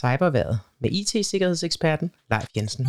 Cyberværet 0.00 0.58
med 0.80 0.90
IT-sikkerhedseksperten 0.90 2.10
Leif 2.30 2.46
Jensen. 2.56 2.86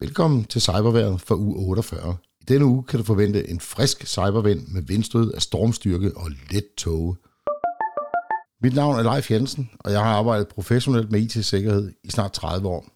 Velkommen 0.00 0.44
til 0.44 0.60
Cyberværet 0.60 1.20
for 1.20 1.34
uge 1.34 1.56
48. 1.56 2.16
I 2.40 2.44
denne 2.48 2.66
uge 2.66 2.82
kan 2.82 2.98
du 2.98 3.04
forvente 3.04 3.50
en 3.50 3.60
frisk 3.60 4.06
cybervind 4.06 4.68
med 4.68 4.82
vindstød 4.82 5.32
af 5.32 5.42
stormstyrke 5.42 6.16
og 6.16 6.30
let 6.50 6.64
tåge. 6.76 7.16
Mit 8.62 8.74
navn 8.74 8.98
er 8.98 9.02
Leif 9.02 9.30
Jensen, 9.30 9.70
og 9.80 9.92
jeg 9.92 10.00
har 10.00 10.14
arbejdet 10.14 10.48
professionelt 10.48 11.12
med 11.12 11.20
IT-sikkerhed 11.20 11.92
i 12.04 12.10
snart 12.10 12.32
30 12.32 12.68
år. 12.68 12.86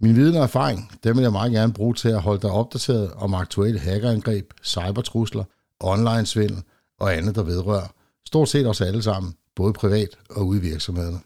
Min 0.00 0.16
viden 0.16 0.36
og 0.36 0.42
erfaring, 0.42 0.92
dem 1.04 1.16
vil 1.16 1.22
jeg 1.22 1.32
meget 1.32 1.52
gerne 1.52 1.72
bruge 1.72 1.94
til 1.94 2.08
at 2.08 2.22
holde 2.22 2.42
dig 2.42 2.50
opdateret 2.50 3.12
om 3.12 3.34
aktuelle 3.34 3.80
hackerangreb, 3.80 4.52
cybertrusler, 4.64 5.44
online-svindel 5.80 6.62
og 7.00 7.16
andet, 7.16 7.34
der 7.34 7.42
vedrører 7.42 7.86
stort 8.26 8.48
set 8.48 8.66
os 8.66 8.80
alle 8.80 9.02
sammen, 9.02 9.34
både 9.58 9.72
privat 9.72 10.08
og 10.30 10.46
ude 10.46 10.58
i 10.58 10.62
virksomhederne. 10.62 11.20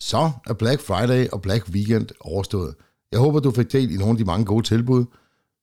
Så 0.00 0.30
er 0.46 0.54
Black 0.54 0.80
Friday 0.80 1.28
og 1.32 1.42
Black 1.42 1.68
Weekend 1.68 2.08
overstået. 2.20 2.74
Jeg 3.12 3.20
håber, 3.20 3.40
du 3.40 3.50
fik 3.50 3.72
del 3.72 3.90
i 3.90 3.96
nogle 3.96 4.10
af 4.10 4.16
de 4.16 4.24
mange 4.24 4.44
gode 4.44 4.66
tilbud. 4.66 5.04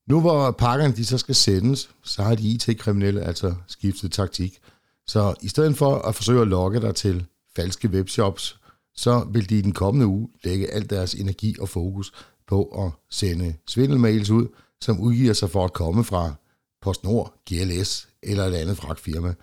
Nu 0.07 0.21
hvor 0.21 0.51
pakkerne 0.51 0.95
de 0.95 1.05
så 1.05 1.17
skal 1.17 1.35
sendes, 1.35 1.89
så 2.03 2.23
har 2.23 2.35
de 2.35 2.43
IT-kriminelle 2.43 3.21
altså 3.21 3.55
skiftet 3.67 4.11
taktik. 4.11 4.59
Så 5.07 5.33
i 5.41 5.47
stedet 5.47 5.77
for 5.77 5.95
at 5.95 6.15
forsøge 6.15 6.41
at 6.41 6.47
lokke 6.47 6.81
dig 6.81 6.95
til 6.95 7.25
falske 7.55 7.89
webshops, 7.89 8.59
så 8.95 9.27
vil 9.31 9.49
de 9.49 9.57
i 9.57 9.61
den 9.61 9.73
kommende 9.73 10.07
uge 10.07 10.29
lægge 10.43 10.71
al 10.71 10.89
deres 10.89 11.13
energi 11.13 11.55
og 11.59 11.69
fokus 11.69 12.13
på 12.47 12.63
at 12.63 12.91
sende 13.09 13.55
svindelmails 13.67 14.29
ud, 14.29 14.47
som 14.81 14.99
udgiver 14.99 15.33
sig 15.33 15.49
for 15.49 15.65
at 15.65 15.73
komme 15.73 16.03
fra 16.03 16.33
PostNord, 16.81 17.33
GLS 17.49 18.07
eller 18.23 18.45
et 18.45 18.53
andet 18.53 18.77
fragtfirma. 18.77 19.33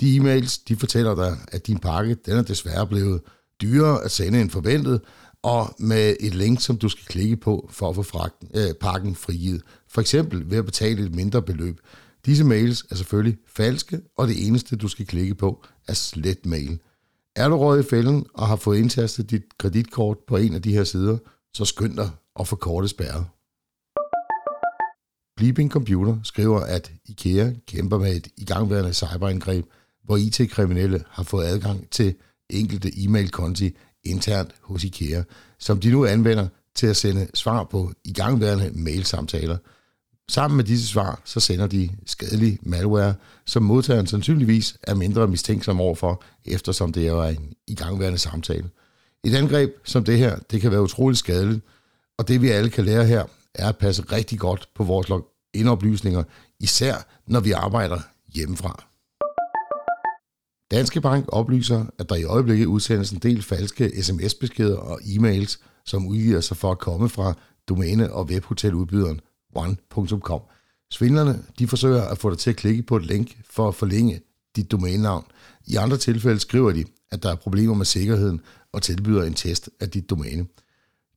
De 0.00 0.16
e-mails 0.16 0.58
de 0.58 0.76
fortæller 0.76 1.14
dig, 1.14 1.38
at 1.48 1.66
din 1.66 1.78
pakke 1.78 2.14
den 2.14 2.36
er 2.36 2.42
desværre 2.42 2.86
blevet 2.86 3.20
dyrere 3.62 4.04
at 4.04 4.10
sende 4.10 4.40
end 4.40 4.50
forventet, 4.50 5.00
og 5.42 5.74
med 5.78 6.16
et 6.20 6.34
link, 6.34 6.60
som 6.60 6.78
du 6.78 6.88
skal 6.88 7.04
klikke 7.04 7.36
på 7.36 7.68
for 7.72 7.88
at 7.88 7.94
få 7.94 8.02
fragten, 8.02 8.48
øh, 8.54 8.74
pakken 8.80 9.14
frigivet. 9.14 9.62
For 9.88 10.00
eksempel 10.00 10.50
ved 10.50 10.58
at 10.58 10.64
betale 10.64 11.04
et 11.06 11.14
mindre 11.14 11.42
beløb. 11.42 11.80
Disse 12.26 12.44
mails 12.44 12.84
er 12.90 12.94
selvfølgelig 12.94 13.38
falske, 13.46 14.00
og 14.16 14.28
det 14.28 14.46
eneste, 14.46 14.76
du 14.76 14.88
skal 14.88 15.06
klikke 15.06 15.34
på, 15.34 15.64
er 15.88 15.94
slet 15.94 16.46
mail. 16.46 16.78
Er 17.36 17.48
du 17.48 17.56
råd 17.56 17.80
i 17.80 17.82
fælden 17.82 18.26
og 18.34 18.46
har 18.46 18.56
fået 18.56 18.78
indtastet 18.78 19.30
dit 19.30 19.42
kreditkort 19.58 20.18
på 20.28 20.36
en 20.36 20.54
af 20.54 20.62
de 20.62 20.72
her 20.72 20.84
sider, 20.84 21.18
så 21.54 21.64
skynd 21.64 21.96
dig 21.96 22.10
at 22.40 22.48
få 22.48 22.56
kortet 22.56 22.90
spærret. 22.90 23.26
Bleeping 25.36 25.70
Computer 25.70 26.16
skriver, 26.22 26.60
at 26.60 26.92
IKEA 27.04 27.52
kæmper 27.66 27.98
med 27.98 28.16
et 28.16 28.28
igangværende 28.36 28.92
cyberangreb, 28.92 29.66
hvor 30.06 30.16
IT-kriminelle 30.16 31.04
har 31.08 31.22
fået 31.22 31.46
adgang 31.46 31.90
til 31.90 32.14
enkelte 32.50 33.04
e-mail-konti 33.04 33.76
internt 34.04 34.54
hos 34.60 34.84
IKEA, 34.84 35.22
som 35.58 35.80
de 35.80 35.90
nu 35.90 36.06
anvender 36.06 36.48
til 36.74 36.86
at 36.86 36.96
sende 36.96 37.28
svar 37.34 37.64
på 37.64 37.92
igangværende 38.04 38.70
mailsamtaler. 38.74 39.56
Sammen 40.30 40.56
med 40.56 40.64
disse 40.64 40.86
svar, 40.86 41.20
så 41.24 41.40
sender 41.40 41.66
de 41.66 41.90
skadelig 42.06 42.58
malware, 42.62 43.14
som 43.46 43.62
modtageren 43.62 44.06
sandsynligvis 44.06 44.76
er 44.82 44.94
mindre 44.94 45.28
mistænksom 45.28 45.80
overfor, 45.80 46.22
eftersom 46.44 46.92
det 46.92 47.06
er 47.06 47.22
en 47.22 47.52
igangværende 47.66 48.18
samtale. 48.18 48.70
Et 49.24 49.34
angreb 49.34 49.70
som 49.84 50.04
det 50.04 50.18
her, 50.18 50.38
det 50.50 50.60
kan 50.60 50.70
være 50.70 50.82
utroligt 50.82 51.18
skadeligt, 51.18 51.60
og 52.18 52.28
det 52.28 52.42
vi 52.42 52.48
alle 52.48 52.70
kan 52.70 52.84
lære 52.84 53.04
her, 53.06 53.24
er 53.54 53.68
at 53.68 53.76
passe 53.76 54.02
rigtig 54.12 54.38
godt 54.38 54.68
på 54.74 54.84
vores 54.84 55.10
indoplysninger, 55.54 56.22
især 56.60 56.94
når 57.26 57.40
vi 57.40 57.52
arbejder 57.52 58.00
hjemmefra. 58.34 58.84
Danske 60.70 61.00
Bank 61.00 61.24
oplyser, 61.28 61.84
at 61.98 62.08
der 62.08 62.14
i 62.14 62.24
øjeblikket 62.24 62.66
udsendes 62.66 63.10
en 63.10 63.18
del 63.18 63.42
falske 63.42 64.02
sms-beskeder 64.02 64.76
og 64.76 65.00
e-mails, 65.02 65.58
som 65.84 66.06
udgiver 66.06 66.40
sig 66.40 66.56
for 66.56 66.70
at 66.70 66.78
komme 66.78 67.08
fra 67.08 67.34
domæne- 67.68 68.12
og 68.12 68.24
webhoteludbyderen 68.24 69.20
one.com. 69.54 70.40
Svindlerne 70.90 71.42
de 71.58 71.68
forsøger 71.68 72.02
at 72.02 72.18
få 72.18 72.30
dig 72.30 72.38
til 72.38 72.50
at 72.50 72.56
klikke 72.56 72.82
på 72.82 72.96
et 72.96 73.06
link 73.06 73.36
for 73.50 73.68
at 73.68 73.74
forlænge 73.74 74.20
dit 74.56 74.70
domænenavn. 74.70 75.24
I 75.66 75.76
andre 75.76 75.96
tilfælde 75.96 76.40
skriver 76.40 76.72
de, 76.72 76.84
at 77.10 77.22
der 77.22 77.30
er 77.30 77.34
problemer 77.34 77.74
med 77.74 77.86
sikkerheden 77.86 78.40
og 78.72 78.82
tilbyder 78.82 79.22
en 79.22 79.34
test 79.34 79.70
af 79.80 79.90
dit 79.90 80.10
domæne. 80.10 80.46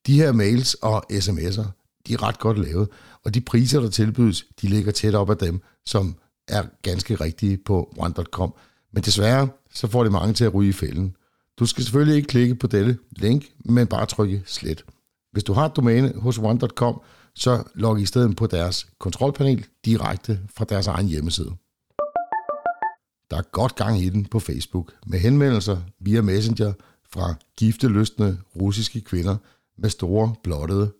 De 0.07 0.15
her 0.15 0.31
mails 0.31 0.73
og 0.73 1.03
sms'er, 1.13 1.67
de 2.07 2.13
er 2.13 2.23
ret 2.23 2.39
godt 2.39 2.59
lavet, 2.59 2.89
og 3.23 3.33
de 3.33 3.41
priser, 3.41 3.79
der 3.79 3.89
tilbydes, 3.89 4.45
de 4.61 4.67
ligger 4.67 4.91
tæt 4.91 5.15
op 5.15 5.29
af 5.29 5.37
dem, 5.37 5.61
som 5.85 6.15
er 6.47 6.63
ganske 6.81 7.15
rigtige 7.15 7.57
på 7.57 7.93
one.com. 7.97 8.53
Men 8.91 9.03
desværre, 9.03 9.49
så 9.73 9.87
får 9.87 10.03
det 10.03 10.11
mange 10.11 10.33
til 10.33 10.45
at 10.45 10.53
ryge 10.53 10.69
i 10.69 10.73
fælden. 10.73 11.15
Du 11.59 11.65
skal 11.65 11.83
selvfølgelig 11.83 12.15
ikke 12.15 12.27
klikke 12.27 12.55
på 12.55 12.67
dette 12.67 12.97
link, 13.11 13.45
men 13.65 13.87
bare 13.87 14.05
trykke 14.05 14.43
slet. 14.45 14.85
Hvis 15.31 15.43
du 15.43 15.53
har 15.53 15.65
et 15.65 15.75
domæne 15.75 16.13
hos 16.15 16.37
one.com, 16.37 17.01
så 17.35 17.63
log 17.75 18.01
i 18.01 18.05
stedet 18.05 18.35
på 18.35 18.47
deres 18.47 18.87
kontrolpanel 18.99 19.65
direkte 19.85 20.39
fra 20.57 20.65
deres 20.65 20.87
egen 20.87 21.07
hjemmeside. 21.07 21.51
Der 23.31 23.37
er 23.37 23.51
godt 23.51 23.75
gang 23.75 24.01
i 24.01 24.09
den 24.09 24.25
på 24.25 24.39
Facebook 24.39 24.93
med 25.07 25.19
henvendelser 25.19 25.81
via 25.99 26.21
Messenger 26.21 26.73
fra 27.13 27.35
gifteløstende 27.57 28.37
russiske 28.55 29.01
kvinder 29.01 29.37
med 29.77 29.89
store 29.89 30.35
blottede 30.43 30.91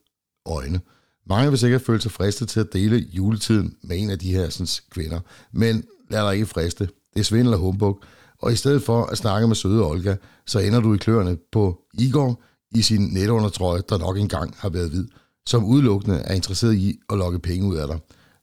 øjne. 0.46 0.82
Mange 1.26 1.50
vil 1.50 1.60
sikkert 1.60 1.82
føle 1.82 2.02
sig 2.02 2.12
fristet 2.12 2.50
til 2.50 2.60
at 2.60 2.74
dele 2.74 2.98
juletiden 2.98 3.78
med 3.84 3.98
en 4.00 4.10
af 4.10 4.20
de 4.20 4.34
her 4.34 4.50
sådan, 4.50 4.68
kvinder, 4.92 5.20
men 5.52 5.84
lad 6.10 6.26
dig 6.26 6.34
ikke 6.34 6.46
friste. 6.46 6.90
Det 7.20 7.26
er 7.26 7.28
svindel 7.28 7.54
og 7.54 7.60
humbug, 7.60 8.04
og 8.42 8.54
i 8.54 8.56
stedet 8.56 8.84
for 8.84 9.06
at 9.06 9.18
snakke 9.18 9.48
med 9.48 9.56
søde 9.56 9.86
Olga, 9.86 10.16
så 10.46 10.60
ender 10.60 10.80
du 10.80 10.94
i 10.94 10.98
kløerne 10.98 11.38
på 11.52 11.80
Igor 11.94 12.42
i 12.76 12.82
sin 12.82 13.02
netundertrøje, 13.02 13.82
der 13.90 13.98
nok 13.98 14.18
engang 14.18 14.56
har 14.58 14.70
været 14.70 14.90
hvid, 14.90 15.08
som 15.46 15.66
udelukkende 15.66 16.18
er 16.18 16.34
interesseret 16.34 16.76
i 16.76 17.00
at 17.10 17.18
lokke 17.18 17.40
penge 17.40 17.68
ud 17.68 17.76
af 17.76 17.88
dig. 17.88 18.00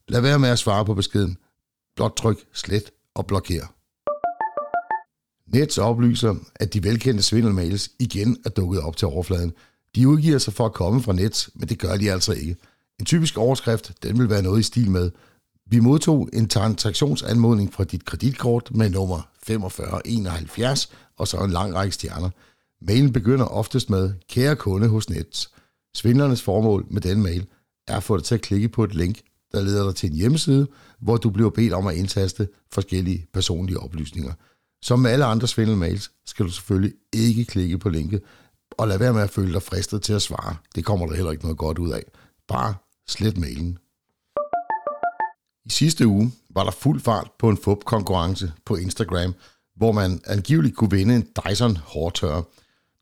Lad 0.07 0.21
være 0.21 0.39
med 0.39 0.49
at 0.49 0.59
svare 0.59 0.85
på 0.85 0.93
beskeden. 0.93 1.37
Blot 1.95 2.15
tryk 2.17 2.37
slet 2.53 2.91
og 3.15 3.25
blokér. 3.31 3.67
Nets 5.53 5.77
oplyser, 5.77 6.35
at 6.55 6.73
de 6.73 6.83
velkendte 6.83 7.23
svindelmails 7.23 7.89
igen 7.99 8.37
er 8.45 8.49
dukket 8.49 8.81
op 8.81 8.97
til 8.97 9.07
overfladen. 9.07 9.53
De 9.95 10.07
udgiver 10.07 10.37
sig 10.37 10.53
for 10.53 10.65
at 10.65 10.73
komme 10.73 11.01
fra 11.01 11.13
Nets, 11.13 11.49
men 11.55 11.69
det 11.69 11.79
gør 11.79 11.97
de 11.97 12.11
altså 12.11 12.33
ikke. 12.33 12.55
En 12.99 13.05
typisk 13.05 13.37
overskrift, 13.37 14.03
den 14.03 14.19
vil 14.19 14.29
være 14.29 14.41
noget 14.41 14.59
i 14.59 14.63
stil 14.63 14.91
med, 14.91 15.11
vi 15.69 15.79
modtog 15.79 16.29
en 16.33 16.47
transaktionsanmodning 16.47 17.73
fra 17.73 17.83
dit 17.83 18.05
kreditkort 18.05 18.75
med 18.75 18.89
nummer 18.89 19.29
4571 19.43 20.89
og 21.17 21.27
så 21.27 21.37
en 21.37 21.51
lang 21.51 21.75
række 21.75 21.93
stjerner. 21.93 22.29
Mailen 22.81 23.13
begynder 23.13 23.45
oftest 23.45 23.89
med, 23.89 24.13
kære 24.29 24.55
kunde 24.55 24.87
hos 24.87 25.09
Nets. 25.09 25.51
Svindlernes 25.95 26.41
formål 26.41 26.85
med 26.89 27.01
denne 27.01 27.23
mail 27.23 27.47
er 27.87 27.97
at 27.97 28.03
få 28.03 28.17
dig 28.17 28.23
til 28.25 28.35
at 28.35 28.41
klikke 28.41 28.69
på 28.69 28.83
et 28.83 28.95
link, 28.95 29.19
der 29.51 29.61
leder 29.61 29.85
dig 29.85 29.95
til 29.95 30.09
en 30.09 30.15
hjemmeside, 30.15 30.67
hvor 30.99 31.17
du 31.17 31.29
bliver 31.29 31.49
bedt 31.49 31.73
om 31.73 31.87
at 31.87 31.95
indtaste 31.95 32.47
forskellige 32.71 33.27
personlige 33.33 33.79
oplysninger. 33.79 34.33
Som 34.81 34.99
med 34.99 35.11
alle 35.11 35.25
andre 35.25 35.47
svindelmails 35.47 36.11
skal 36.25 36.45
du 36.45 36.51
selvfølgelig 36.51 36.93
ikke 37.13 37.45
klikke 37.45 37.77
på 37.77 37.89
linket, 37.89 38.21
og 38.71 38.87
lad 38.87 38.97
være 38.97 39.13
med 39.13 39.21
at 39.21 39.29
føle 39.29 39.53
dig 39.53 39.61
fristet 39.61 40.01
til 40.01 40.13
at 40.13 40.21
svare. 40.21 40.55
Det 40.75 40.85
kommer 40.85 41.07
der 41.07 41.15
heller 41.15 41.31
ikke 41.31 41.43
noget 41.43 41.57
godt 41.57 41.79
ud 41.79 41.91
af. 41.91 42.03
Bare 42.47 42.75
slet 43.07 43.37
mailen. 43.37 43.77
I 45.67 45.69
sidste 45.69 46.07
uge 46.07 46.31
var 46.49 46.63
der 46.63 46.71
fuld 46.71 47.01
fart 47.01 47.31
på 47.39 47.49
en 47.49 47.57
FUP-konkurrence 47.57 48.51
på 48.65 48.75
Instagram, 48.75 49.33
hvor 49.75 49.91
man 49.91 50.21
angiveligt 50.25 50.75
kunne 50.75 50.91
vinde 50.91 51.15
en 51.15 51.27
Dyson 51.37 51.77
hårdtørre. 51.77 52.43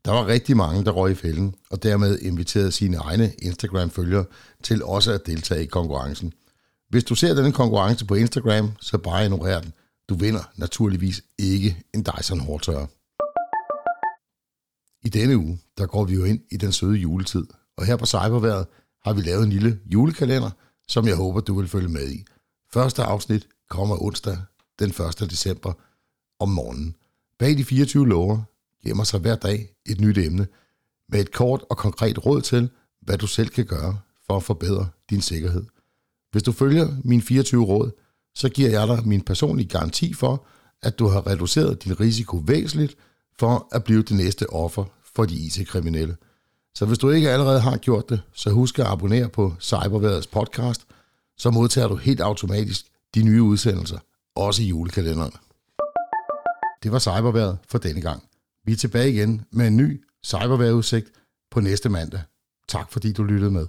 Der 0.04 0.12
var 0.12 0.26
rigtig 0.26 0.56
mange, 0.56 0.84
der 0.84 0.90
røg 0.90 1.12
i 1.12 1.14
fælden, 1.14 1.54
og 1.70 1.82
dermed 1.82 2.18
inviterede 2.18 2.72
sine 2.72 2.96
egne 2.96 3.32
Instagram-følgere 3.42 4.24
til 4.62 4.84
også 4.84 5.12
at 5.12 5.26
deltage 5.26 5.62
i 5.62 5.66
konkurrencen. 5.66 6.32
Hvis 6.88 7.04
du 7.04 7.14
ser 7.14 7.34
denne 7.34 7.52
konkurrence 7.52 8.06
på 8.06 8.14
Instagram, 8.14 8.70
så 8.80 8.98
bare 8.98 9.24
ignorer 9.24 9.60
den. 9.60 9.72
Du 10.08 10.14
vinder 10.14 10.50
naturligvis 10.56 11.22
ikke 11.38 11.84
en 11.94 12.06
Dyson 12.06 12.40
hårdtørre. 12.40 12.86
I 15.04 15.08
denne 15.08 15.36
uge, 15.36 15.58
der 15.78 15.86
går 15.86 16.04
vi 16.04 16.14
jo 16.14 16.24
ind 16.24 16.40
i 16.50 16.56
den 16.56 16.72
søde 16.72 16.96
juletid, 16.96 17.46
og 17.76 17.86
her 17.86 17.96
på 17.96 18.06
Cyberværet 18.06 18.66
har 19.04 19.12
vi 19.12 19.20
lavet 19.20 19.44
en 19.44 19.50
lille 19.50 19.78
julekalender, 19.92 20.50
som 20.88 21.06
jeg 21.06 21.16
håber, 21.16 21.40
du 21.40 21.54
vil 21.54 21.68
følge 21.68 21.88
med 21.88 22.08
i. 22.10 22.24
Første 22.76 23.02
afsnit 23.02 23.48
kommer 23.68 24.02
onsdag 24.02 24.38
den 24.78 24.90
1. 24.90 25.30
december 25.30 25.72
om 26.40 26.48
morgenen. 26.48 26.94
Bag 27.38 27.58
de 27.58 27.64
24 27.64 28.08
lover 28.08 28.40
gemmer 28.86 29.04
sig 29.04 29.20
hver 29.20 29.36
dag 29.36 29.68
et 29.86 30.00
nyt 30.00 30.18
emne 30.18 30.46
med 31.08 31.20
et 31.20 31.32
kort 31.32 31.64
og 31.70 31.76
konkret 31.76 32.26
råd 32.26 32.40
til, 32.42 32.70
hvad 33.02 33.18
du 33.18 33.26
selv 33.26 33.48
kan 33.48 33.66
gøre 33.66 33.98
for 34.26 34.36
at 34.36 34.42
forbedre 34.42 34.88
din 35.10 35.20
sikkerhed. 35.20 35.64
Hvis 36.32 36.42
du 36.42 36.52
følger 36.52 36.88
mine 37.04 37.22
24 37.22 37.64
råd, 37.64 37.90
så 38.34 38.48
giver 38.48 38.70
jeg 38.70 38.88
dig 38.88 39.08
min 39.08 39.20
personlige 39.20 39.68
garanti 39.68 40.14
for, 40.14 40.46
at 40.82 40.98
du 40.98 41.08
har 41.08 41.26
reduceret 41.26 41.84
din 41.84 42.00
risiko 42.00 42.36
væsentligt 42.46 42.96
for 43.38 43.68
at 43.72 43.84
blive 43.84 44.02
det 44.02 44.16
næste 44.16 44.50
offer 44.50 44.84
for 45.14 45.24
de 45.24 45.34
IT-kriminelle. 45.34 46.16
Så 46.74 46.86
hvis 46.86 46.98
du 46.98 47.10
ikke 47.10 47.30
allerede 47.30 47.60
har 47.60 47.76
gjort 47.76 48.08
det, 48.08 48.22
så 48.32 48.50
husk 48.50 48.78
at 48.78 48.86
abonnere 48.86 49.28
på 49.28 49.54
Cyberværdets 49.60 50.26
podcast, 50.26 50.86
så 51.38 51.50
modtager 51.50 51.88
du 51.88 51.96
helt 51.96 52.20
automatisk 52.20 52.86
de 53.14 53.22
nye 53.22 53.42
udsendelser, 53.42 53.98
også 54.36 54.62
i 54.62 54.66
julekalenderen. 54.66 55.32
Det 56.82 56.92
var 56.92 56.98
Cyberværet 56.98 57.58
for 57.68 57.78
denne 57.78 58.00
gang. 58.00 58.22
Vi 58.64 58.72
er 58.72 58.76
tilbage 58.76 59.12
igen 59.12 59.44
med 59.50 59.66
en 59.66 59.76
ny 59.76 60.04
cyberværetudsigt 60.24 61.06
på 61.50 61.60
næste 61.60 61.88
mandag. 61.88 62.22
Tak 62.68 62.92
fordi 62.92 63.12
du 63.12 63.24
lyttede 63.24 63.50
med. 63.50 63.66